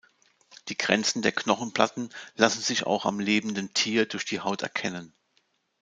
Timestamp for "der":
1.21-1.31